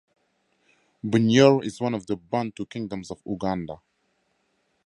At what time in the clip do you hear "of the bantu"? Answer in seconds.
1.93-2.65